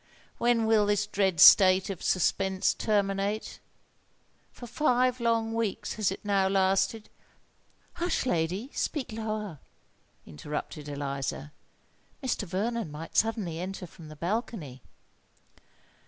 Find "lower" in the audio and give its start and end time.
9.11-9.59